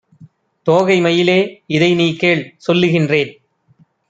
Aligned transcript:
தோகை 0.67 1.01
மயிலே! 1.01 1.37
இதைநீகேள் 1.67 2.43
சொல்லுகின்றேன். 2.67 3.31